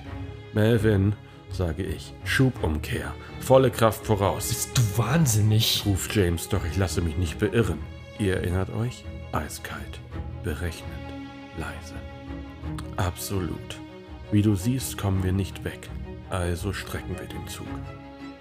Melvin, 0.53 1.13
sage 1.51 1.83
ich. 1.83 2.13
Schubumkehr. 2.23 3.13
Volle 3.39 3.71
Kraft 3.71 4.05
voraus. 4.05 4.49
Bist 4.49 4.77
du 4.77 4.81
wahnsinnig? 4.97 5.83
ruft 5.85 6.15
James, 6.15 6.49
doch 6.49 6.65
ich 6.65 6.77
lasse 6.77 7.01
mich 7.01 7.17
nicht 7.17 7.39
beirren. 7.39 7.79
Ihr 8.17 8.37
erinnert 8.37 8.69
euch? 8.71 9.05
Eiskalt, 9.31 9.99
berechnend, 10.43 10.91
leise. 11.57 11.95
Absolut. 12.97 13.79
Wie 14.31 14.41
du 14.41 14.55
siehst, 14.55 14.97
kommen 14.97 15.23
wir 15.23 15.31
nicht 15.31 15.63
weg. 15.63 15.89
Also 16.29 16.73
strecken 16.73 17.17
wir 17.17 17.27
den 17.27 17.47
Zug. 17.47 17.67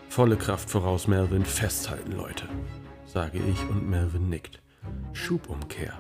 Volle 0.09 0.37
Kraft 0.37 0.69
voraus, 0.71 1.07
Melvin. 1.07 1.45
Festhalten, 1.45 2.13
Leute, 2.13 2.49
sage 3.07 3.39
ich 3.39 3.61
und 3.71 3.89
Melvin 3.89 4.29
nickt. 4.29 4.61
Schubumkehr. 5.13 5.99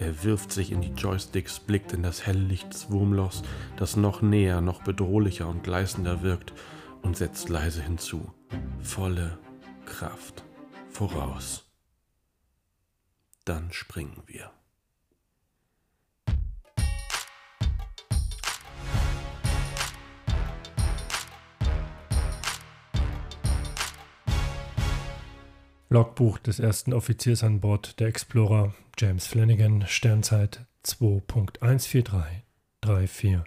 Er 0.00 0.24
wirft 0.24 0.50
sich 0.50 0.72
in 0.72 0.80
die 0.80 0.94
Joysticks, 0.94 1.60
blickt 1.60 1.92
in 1.92 2.02
das 2.02 2.26
helle 2.26 2.40
Licht 2.40 2.72
des 2.72 2.90
Wurmlochs, 2.90 3.42
das 3.76 3.96
noch 3.96 4.22
näher, 4.22 4.62
noch 4.62 4.82
bedrohlicher 4.82 5.46
und 5.46 5.62
gleißender 5.62 6.22
wirkt, 6.22 6.54
und 7.02 7.16
setzt 7.16 7.50
leise 7.50 7.82
hinzu. 7.82 8.32
Volle 8.80 9.38
Kraft 9.84 10.42
voraus. 10.88 11.66
Dann 13.44 13.72
springen 13.72 14.22
wir. 14.26 14.50
Logbuch 25.92 26.38
des 26.38 26.60
ersten 26.60 26.92
Offiziers 26.92 27.42
an 27.42 27.58
Bord 27.58 27.98
der 27.98 28.06
Explorer 28.06 28.72
James 28.96 29.26
Flanagan, 29.26 29.84
Sternzeit 29.88 30.64
2.14334. 30.84 33.42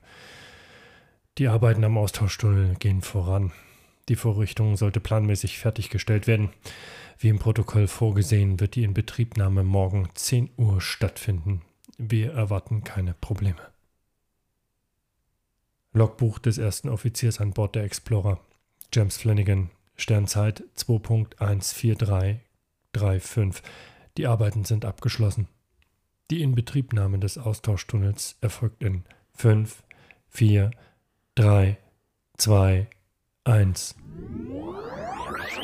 Die 1.37 1.47
Arbeiten 1.47 1.85
am 1.85 1.97
Austauschtunnel 1.97 2.75
gehen 2.75 3.01
voran. 3.01 3.53
Die 4.09 4.17
Vorrichtung 4.17 4.75
sollte 4.75 4.99
planmäßig 4.99 5.57
fertiggestellt 5.57 6.27
werden. 6.27 6.49
Wie 7.17 7.29
im 7.29 7.39
Protokoll 7.39 7.87
vorgesehen, 7.87 8.59
wird 8.59 8.75
die 8.75 8.83
Inbetriebnahme 8.83 9.63
morgen 9.63 10.09
10 10.13 10.49
Uhr 10.57 10.81
stattfinden. 10.81 11.61
Wir 11.97 12.33
erwarten 12.33 12.83
keine 12.83 13.13
Probleme. 13.13 13.61
Logbuch 15.93 16.39
des 16.39 16.57
ersten 16.57 16.89
Offiziers 16.89 17.39
an 17.39 17.53
Bord 17.53 17.75
der 17.75 17.85
Explorer 17.85 18.41
James 18.91 19.15
Flanagan, 19.15 19.69
Sternzeit 19.95 20.63
2.14335. 20.77 23.61
Die 24.17 24.27
Arbeiten 24.27 24.63
sind 24.63 24.85
abgeschlossen. 24.85 25.47
Die 26.31 26.41
Inbetriebnahme 26.41 27.19
des 27.19 27.37
Austauschtunnels 27.37 28.37
erfolgt 28.41 28.81
in 28.81 29.03
5, 29.33 29.83
4, 30.29 30.71
3, 31.35 31.77
2, 32.37 32.87
1. 33.43 33.95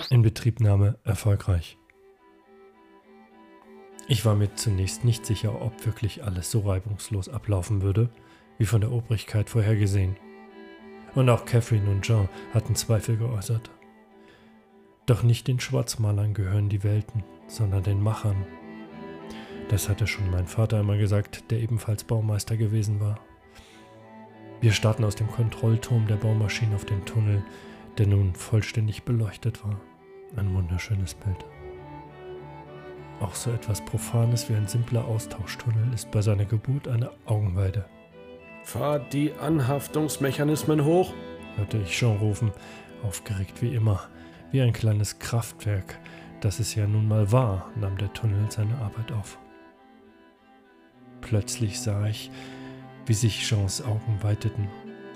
Inbetriebnahme 0.10 1.00
erfolgreich. 1.04 1.78
Ich 4.08 4.26
war 4.26 4.36
mir 4.36 4.56
zunächst 4.56 5.06
nicht 5.06 5.26
sicher, 5.26 5.62
ob 5.62 5.86
wirklich 5.86 6.24
alles 6.24 6.50
so 6.50 6.62
reibungslos 6.62 7.30
ablaufen 7.30 7.84
würde, 7.84 8.10
wie 8.58 8.66
von 8.66 8.82
der 8.82 8.92
Obrigkeit 8.92 9.50
vorhergesehen. 9.50 10.18
Und 11.16 11.30
auch 11.30 11.46
Catherine 11.46 11.90
und 11.90 12.02
Jean 12.02 12.28
hatten 12.54 12.76
Zweifel 12.76 13.18
geäußert. 13.18 13.70
Doch 15.10 15.24
nicht 15.24 15.48
den 15.48 15.60
Schwarzmalern 15.60 16.36
gehören 16.36 16.70
die 16.70 16.84
Welten, 16.84 17.24
sondern 17.48 17.82
den 17.82 18.00
Machern. 18.00 18.46
Das 19.70 19.90
hatte 19.90 20.06
schon 20.06 20.30
mein 20.30 20.46
Vater 20.46 20.78
einmal 20.78 21.00
gesagt, 21.00 21.50
der 21.50 21.62
ebenfalls 21.62 22.04
Baumeister 22.04 22.58
gewesen 22.58 23.00
war. 23.00 23.20
Wir 24.62 24.72
starten 24.72 25.04
aus 25.04 25.16
dem 25.16 25.28
Kontrollturm 25.28 26.06
der 26.06 26.18
Baumaschine 26.18 26.76
auf 26.76 26.86
den 26.86 27.04
Tunnel, 27.06 27.44
der 27.98 28.06
nun 28.06 28.36
vollständig 28.36 29.02
beleuchtet 29.02 29.66
war. 29.66 29.82
Ein 30.36 30.54
wunderschönes 30.54 31.16
Bild. 31.16 31.44
Auch 33.20 33.34
so 33.34 33.50
etwas 33.50 33.84
Profanes 33.84 34.48
wie 34.48 34.54
ein 34.54 34.68
simpler 34.68 35.06
Austauschtunnel 35.06 35.92
ist 35.92 36.12
bei 36.12 36.22
seiner 36.22 36.46
Geburt 36.46 36.88
eine 36.88 37.10
Augenweide. 37.26 37.86
Fahrt 38.64 39.12
die 39.12 39.34
Anhaftungsmechanismen 39.34 40.86
hoch, 40.86 41.16
hörte 41.56 41.80
ich 41.80 41.98
schon 41.98 42.18
rufen, 42.18 42.52
aufgeregt 43.02 43.64
wie 43.64 43.74
immer. 43.74 44.08
Wie 44.52 44.62
ein 44.62 44.74
kleines 44.74 45.20
Kraftwerk, 45.20 46.00
das 46.42 46.60
es 46.60 46.74
ja 46.74 46.88
nun 46.88 47.08
mal 47.08 47.32
war, 47.32 47.70
nahm 47.76 47.98
der 47.98 48.12
Tunnel 48.14 48.50
seine 48.50 48.78
Arbeit 48.80 49.12
auf. 49.12 49.38
Plötzlich 51.22 51.80
sah 51.80 52.08
ich, 52.08 52.32
wie 53.06 53.14
sich 53.14 53.48
Jeans 53.48 53.84
Augen 53.84 54.18
weiteten, 54.22 54.68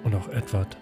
und 0.03 0.13
auch 0.15 0.27
Edward 0.29 0.77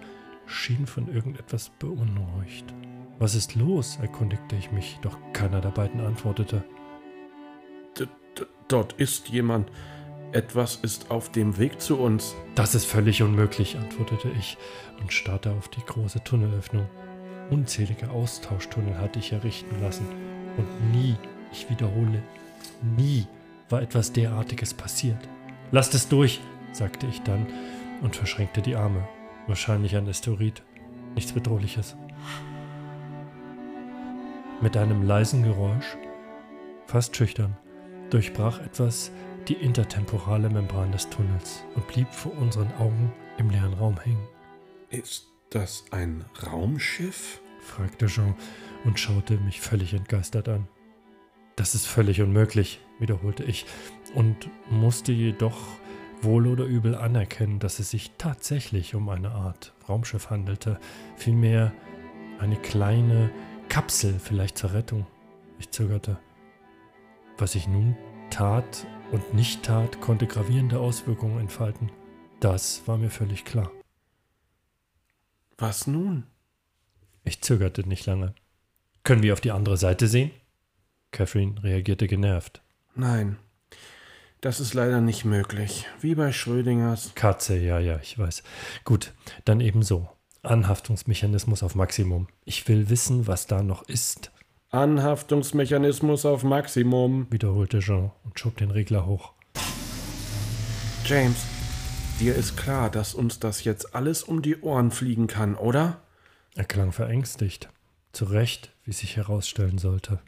schien 0.48 0.86
von 0.86 1.08
irgendetwas 1.08 1.70
beunruhigt. 1.70 2.74
Was 3.20 3.36
ist 3.36 3.56
los? 3.56 4.00
erkundigte 4.02 4.56
ich 4.56 4.72
mich, 4.72 5.00
doch 5.02 5.18
keiner 5.32 5.62
der 5.62 5.70
beiden 5.70 6.02
antwortete. 6.02 6.64
D 7.98 8.08
dort 8.68 8.94
ist 8.94 9.30
jemand. 9.30 9.72
Etwas 10.32 10.78
ist 10.78 11.12
auf 11.12 11.30
dem 11.32 11.58
Weg 11.58 11.82
zu 11.82 12.00
uns. 12.00 12.36
Das 12.56 12.74
ist 12.74 12.86
völlig 12.86 13.22
unmöglich, 13.22 13.78
antwortete 13.78 14.30
ich 14.30 14.58
und 15.00 15.14
starrte 15.14 15.52
auf 15.52 15.68
die 15.68 15.86
große 15.86 16.24
Tunnelöffnung. 16.24 16.88
Unzählige 17.52 18.10
Austauschtunnel 18.10 18.98
hatte 18.98 19.20
ich 19.20 19.34
errichten 19.34 19.82
lassen 19.82 20.08
und 20.58 20.92
nie, 20.94 21.18
ich 21.52 21.70
wiederhole, 21.70 22.24
nie 22.98 23.28
war 23.70 23.82
etwas 23.82 24.14
derartiges 24.14 24.74
passiert. 24.74 25.20
Lasst 25.72 25.94
es 25.94 26.08
durch, 26.08 26.40
sagte 26.72 27.08
ich 27.08 27.22
dann 27.24 27.46
und 28.02 28.16
verschränkte 28.16 28.62
die 28.62 28.76
Arme. 28.76 29.06
Wahrscheinlich 29.48 29.98
ein 29.98 30.08
Asteroid. 30.08 30.64
Nichts 31.14 31.34
Bedrohliches. 31.34 31.98
Mit 34.62 34.78
einem 34.78 35.04
leisen 35.04 35.44
Geräusch, 35.44 35.98
fast 36.86 37.18
schüchtern, 37.18 37.58
durchbrach 38.12 38.62
etwas 38.62 39.12
die 39.50 39.56
intertemporale 39.56 40.50
Membran 40.50 40.94
des 40.94 41.10
Tunnels 41.10 41.66
und 41.76 41.86
blieb 41.88 42.08
vor 42.14 42.32
unseren 42.38 42.72
Augen 42.80 43.12
im 43.38 43.50
leeren 43.50 43.74
Raum 43.74 44.00
hängen. 44.00 44.26
Ist 44.90 45.28
das 45.50 45.84
ein 45.92 46.24
Raumschiff? 46.46 47.41
Fragte 47.62 48.08
Jean 48.08 48.36
und 48.84 49.00
schaute 49.00 49.38
mich 49.38 49.62
völlig 49.62 49.94
entgeistert 49.94 50.50
an. 50.50 50.68
Das 51.56 51.76
ist 51.76 51.86
völlig 51.86 52.22
unmöglich, 52.22 52.80
wiederholte 53.00 53.44
ich 53.44 53.66
und 54.16 54.50
musste 54.70 55.12
jedoch 55.12 55.58
wohl 56.22 56.48
oder 56.48 56.66
übel 56.66 56.96
anerkennen, 56.96 57.60
dass 57.60 57.80
es 57.80 57.92
sich 57.92 58.12
tatsächlich 58.18 58.96
um 58.96 59.10
eine 59.10 59.32
Art 59.32 59.74
Raumschiff 59.88 60.30
handelte, 60.30 60.80
vielmehr 61.16 61.74
eine 62.40 62.56
kleine 62.56 63.32
Kapsel 63.70 64.20
vielleicht 64.20 64.58
zur 64.58 64.74
Rettung. 64.74 65.08
Ich 65.60 65.70
zögerte. 65.72 66.20
Was 67.38 67.56
ich 67.56 67.68
nun 67.68 67.96
tat 68.30 68.86
und 69.12 69.34
nicht 69.34 69.64
tat, 69.64 70.02
konnte 70.02 70.28
gravierende 70.28 70.80
Auswirkungen 70.80 71.40
entfalten. 71.40 71.92
Das 72.40 72.88
war 72.88 72.98
mir 72.98 73.10
völlig 73.10 73.46
klar. 73.46 73.72
Was 75.58 75.86
nun? 75.86 76.26
Ich 77.24 77.42
zögerte 77.42 77.88
nicht 77.88 78.06
lange. 78.06 78.34
Können 79.04 79.24
wir 79.24 79.34
auf 79.34 79.42
die 79.42 79.52
andere 79.52 79.78
Seite 79.78 80.08
sehen? 80.08 80.32
Catherine 81.12 81.62
reagierte 81.64 82.08
genervt. 82.08 82.62
Nein, 82.96 83.38
das 84.42 84.60
ist 84.60 84.74
leider 84.74 85.02
nicht 85.02 85.24
möglich. 85.24 85.86
Wie 86.00 86.16
bei 86.16 86.32
Schrödingers. 86.32 87.12
Katze, 87.14 87.60
ja, 87.60 87.78
ja, 87.78 88.00
ich 88.02 88.18
weiß. 88.18 88.42
Gut, 88.86 89.14
dann 89.46 89.62
eben 89.62 89.84
so. 89.84 90.10
Anhaftungsmechanismus 90.42 91.62
auf 91.62 91.76
Maximum. 91.76 92.28
Ich 92.44 92.68
will 92.68 92.90
wissen, 92.90 93.28
was 93.28 93.46
da 93.46 93.62
noch 93.62 93.84
ist. 93.88 94.32
Anhaftungsmechanismus 94.72 96.26
auf 96.26 96.44
Maximum, 96.44 97.28
wiederholte 97.30 97.80
Jean 97.80 98.12
und 98.24 98.40
schob 98.40 98.58
den 98.58 98.72
Regler 98.72 99.06
hoch. 99.06 99.34
James, 101.06 101.46
dir 102.20 102.34
ist 102.34 102.58
klar, 102.58 102.90
dass 102.90 103.14
uns 103.14 103.38
das 103.38 103.64
jetzt 103.64 103.94
alles 103.94 104.24
um 104.24 104.42
die 104.42 104.60
Ohren 104.62 104.90
fliegen 104.90 105.28
kann, 105.28 105.54
oder? 105.54 106.02
Er 106.56 106.66
klang 106.66 106.92
verängstigt. 106.92 107.70
Zu 108.12 108.26
Recht, 108.26 108.76
wie 108.84 108.92
sich 108.92 109.16
herausstellen 109.16 109.78
sollte. 109.78 110.20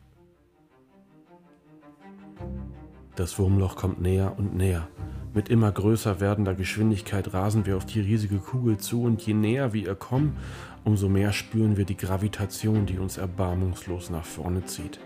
Das 3.15 3.37
Wurmloch 3.37 3.75
kommt 3.75 4.01
näher 4.01 4.37
und 4.37 4.55
näher. 4.55 4.87
Mit 5.33 5.49
immer 5.49 5.71
größer 5.71 6.21
werdender 6.21 6.55
Geschwindigkeit 6.55 7.33
rasen 7.33 7.65
wir 7.65 7.75
auf 7.75 7.85
die 7.85 7.99
riesige 7.99 8.37
Kugel 8.37 8.77
zu 8.77 9.03
und 9.03 9.21
je 9.23 9.33
näher 9.33 9.73
wir 9.73 9.87
ihr 9.87 9.95
kommen, 9.95 10.37
umso 10.83 11.09
mehr 11.09 11.33
spüren 11.33 11.75
wir 11.75 11.85
die 11.85 11.97
Gravitation, 11.97 12.85
die 12.85 12.99
uns 12.99 13.17
erbarmungslos 13.17 14.09
nach 14.09 14.25
vorne 14.25 14.63
zieht. 14.65 14.99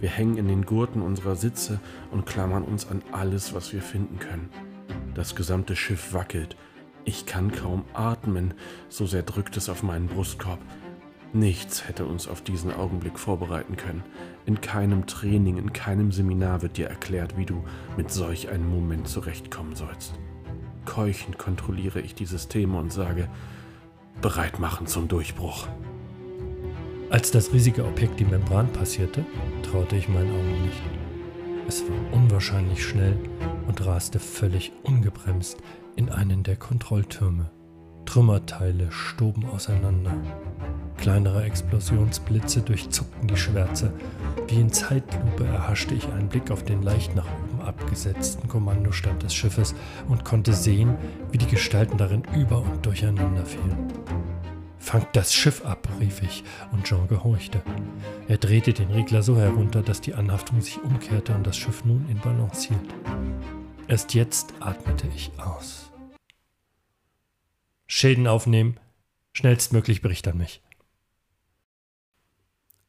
Wir 0.00 0.10
hängen 0.10 0.36
in 0.36 0.48
den 0.48 0.66
Gurten 0.66 1.00
unserer 1.00 1.36
Sitze 1.36 1.80
und 2.10 2.26
klammern 2.26 2.64
uns 2.64 2.86
an 2.86 3.02
alles, 3.12 3.54
was 3.54 3.72
wir 3.72 3.80
finden 3.80 4.18
können. 4.18 4.50
Das 5.14 5.34
gesamte 5.34 5.74
Schiff 5.74 6.12
wackelt. 6.12 6.56
Ich 7.04 7.26
kann 7.26 7.50
kaum 7.50 7.84
atmen, 7.94 8.54
so 8.88 9.06
sehr 9.06 9.22
drückt 9.22 9.56
es 9.56 9.68
auf 9.68 9.82
meinen 9.82 10.06
Brustkorb. 10.06 10.58
Nichts 11.32 11.86
hätte 11.86 12.06
uns 12.06 12.26
auf 12.26 12.42
diesen 12.42 12.72
Augenblick 12.72 13.18
vorbereiten 13.18 13.76
können. 13.76 14.02
In 14.46 14.60
keinem 14.60 15.06
Training, 15.06 15.58
in 15.58 15.72
keinem 15.72 16.10
Seminar 16.10 16.62
wird 16.62 16.76
dir 16.76 16.88
erklärt, 16.88 17.36
wie 17.36 17.46
du 17.46 17.62
mit 17.96 18.10
solch 18.10 18.48
einem 18.48 18.68
Moment 18.68 19.08
zurechtkommen 19.08 19.76
sollst. 19.76 20.14
Keuchend 20.86 21.38
kontrolliere 21.38 22.00
ich 22.00 22.14
dieses 22.14 22.48
Thema 22.48 22.80
und 22.80 22.92
sage, 22.92 23.28
bereit 24.20 24.58
machen 24.58 24.86
zum 24.86 25.06
Durchbruch. 25.06 25.68
Als 27.10 27.30
das 27.30 27.52
riesige 27.52 27.84
Objekt 27.84 28.20
die 28.20 28.24
Membran 28.24 28.72
passierte, 28.72 29.24
traute 29.62 29.96
ich 29.96 30.08
meinen 30.08 30.30
Augen 30.30 30.62
nicht. 30.62 30.82
Es 31.68 31.82
war 31.82 32.12
unwahrscheinlich 32.12 32.84
schnell 32.84 33.16
und 33.68 33.84
raste 33.86 34.18
völlig 34.18 34.72
ungebremst 34.82 35.58
in 35.96 36.08
einen 36.08 36.42
der 36.42 36.56
Kontrolltürme. 36.56 37.50
Trümmerteile 38.06 38.90
stoben 38.90 39.44
auseinander. 39.46 40.12
Kleinere 40.96 41.44
Explosionsblitze 41.44 42.60
durchzuckten 42.60 43.28
die 43.28 43.36
Schwärze. 43.36 43.92
Wie 44.48 44.60
in 44.60 44.72
Zeitlupe 44.72 45.46
erhaschte 45.46 45.94
ich 45.94 46.06
einen 46.08 46.28
Blick 46.28 46.50
auf 46.50 46.64
den 46.64 46.82
leicht 46.82 47.14
nach 47.14 47.26
oben 47.26 47.60
abgesetzten 47.62 48.48
Kommandostand 48.48 49.22
des 49.22 49.34
Schiffes 49.34 49.74
und 50.08 50.24
konnte 50.24 50.52
sehen, 50.52 50.96
wie 51.30 51.38
die 51.38 51.46
Gestalten 51.46 51.98
darin 51.98 52.24
über 52.34 52.58
und 52.58 52.84
durcheinander 52.84 53.46
fielen. 53.46 53.92
Fangt 54.78 55.08
das 55.12 55.32
Schiff 55.32 55.64
ab, 55.64 55.88
rief 56.00 56.22
ich, 56.22 56.42
und 56.72 56.84
Jean 56.84 57.06
gehorchte. 57.06 57.62
Er 58.28 58.38
drehte 58.38 58.72
den 58.72 58.90
Regler 58.90 59.22
so 59.22 59.36
herunter, 59.36 59.82
dass 59.82 60.00
die 60.00 60.14
Anhaftung 60.14 60.60
sich 60.60 60.82
umkehrte 60.82 61.34
und 61.34 61.46
das 61.46 61.56
Schiff 61.56 61.84
nun 61.84 62.06
in 62.08 62.18
Balance 62.18 62.68
hielt. 62.68 63.59
Erst 63.90 64.14
jetzt 64.14 64.54
atmete 64.60 65.08
ich 65.08 65.32
aus. 65.40 65.90
Schäden 67.88 68.28
aufnehmen, 68.28 68.78
schnellstmöglich 69.32 70.00
Bericht 70.00 70.28
an 70.28 70.38
mich. 70.38 70.62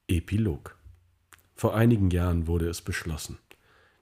Epilog 0.08 0.78
Vor 1.56 1.74
einigen 1.74 2.12
Jahren 2.12 2.46
wurde 2.46 2.70
es 2.70 2.84
beschlossen, 2.84 3.40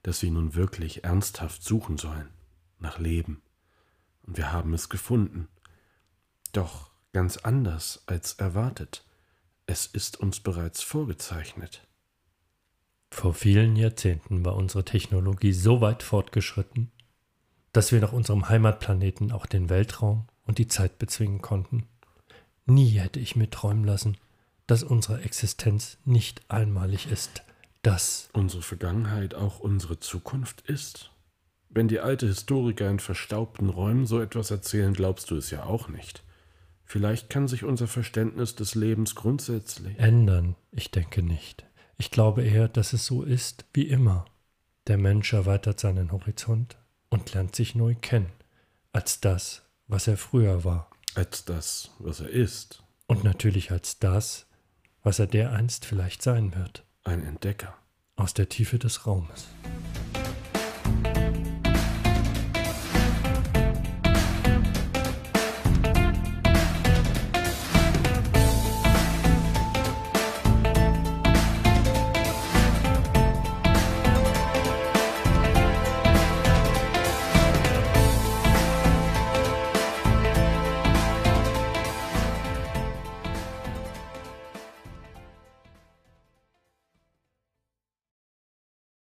dass 0.03 0.21
wir 0.23 0.29
nun 0.29 0.55
wirklich 0.55 1.05
ernsthaft 1.05 1.63
suchen 1.63 1.97
sollen 1.97 2.27
nach 2.79 2.99
Leben. 2.99 3.41
Und 4.23 4.35
wir 4.35 4.51
haben 4.51 4.73
es 4.73 4.89
gefunden. 4.89 5.47
Doch 6.51 6.91
ganz 7.13 7.37
anders 7.37 8.03
als 8.07 8.33
erwartet. 8.33 9.05
Es 9.67 9.85
ist 9.85 10.19
uns 10.19 10.41
bereits 10.41 10.81
vorgezeichnet. 10.81 11.87
Vor 13.11 13.33
vielen 13.33 13.75
Jahrzehnten 13.75 14.45
war 14.45 14.55
unsere 14.55 14.85
Technologie 14.85 15.53
so 15.53 15.81
weit 15.81 16.03
fortgeschritten, 16.03 16.91
dass 17.73 17.91
wir 17.91 17.99
nach 17.99 18.13
unserem 18.13 18.49
Heimatplaneten 18.49 19.31
auch 19.31 19.45
den 19.45 19.69
Weltraum 19.69 20.27
und 20.45 20.57
die 20.57 20.67
Zeit 20.67 20.99
bezwingen 20.99 21.41
konnten. 21.41 21.87
Nie 22.65 22.91
hätte 22.91 23.19
ich 23.19 23.35
mir 23.35 23.49
träumen 23.49 23.83
lassen, 23.83 24.17
dass 24.67 24.83
unsere 24.83 25.21
Existenz 25.21 25.97
nicht 26.05 26.41
einmalig 26.49 27.11
ist, 27.11 27.43
dass 27.81 28.29
unsere 28.33 28.61
Vergangenheit 28.61 29.33
auch 29.33 29.59
unsere 29.59 29.99
Zukunft 29.99 30.61
ist? 30.61 31.11
Wenn 31.69 31.87
die 31.87 31.99
alte 31.99 32.27
Historiker 32.27 32.89
in 32.89 32.99
verstaubten 32.99 33.69
Räumen 33.69 34.05
so 34.05 34.19
etwas 34.19 34.51
erzählen, 34.51 34.93
glaubst 34.93 35.29
du 35.31 35.35
es 35.35 35.51
ja 35.51 35.63
auch 35.63 35.87
nicht. 35.87 36.23
Vielleicht 36.83 37.29
kann 37.29 37.47
sich 37.47 37.63
unser 37.63 37.87
Verständnis 37.87 38.55
des 38.55 38.73
Lebens 38.73 39.13
grundsätzlich 39.13 39.97
ändern. 39.99 40.55
Ich 40.71 40.89
denke 40.89 41.21
nicht. 41.21 41.68
Ich 42.01 42.11
glaube 42.11 42.43
eher, 42.43 42.69
dass 42.69 42.93
es 42.93 43.05
so 43.05 43.23
ist 43.23 43.65
wie 43.73 43.83
immer. 43.83 44.23
Der 44.87 44.97
Mensch 44.97 45.33
erweitert 45.33 45.81
seinen 45.81 46.13
Horizont 46.13 46.77
und 47.09 47.33
lernt 47.33 47.57
sich 47.57 47.75
neu 47.75 47.93
kennen, 47.93 48.31
als 48.93 49.19
das, 49.19 49.63
was 49.87 50.07
er 50.07 50.15
früher 50.15 50.63
war. 50.63 50.89
Als 51.15 51.43
das, 51.43 51.91
was 51.99 52.21
er 52.21 52.29
ist. 52.29 52.83
Und 53.07 53.25
natürlich 53.25 53.71
als 53.71 53.99
das, 53.99 54.47
was 55.03 55.19
er 55.19 55.27
dereinst 55.27 55.85
vielleicht 55.85 56.21
sein 56.21 56.55
wird. 56.55 56.85
Ein 57.03 57.21
Entdecker. 57.21 57.77
Aus 58.15 58.33
der 58.33 58.47
Tiefe 58.47 58.79
des 58.79 59.05
Raumes. 59.05 59.49